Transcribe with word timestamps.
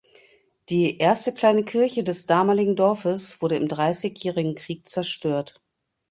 Die 0.69 0.97
erste 0.97 1.31
kleine 1.31 1.63
Kirche 1.63 2.03
des 2.03 2.25
damaligen 2.25 2.75
Dorfes 2.75 3.39
wurde 3.39 3.55
im 3.57 3.67
Dreißigjährigen 3.67 4.55
Krieg 4.55 4.89
zerstört. 4.89 5.61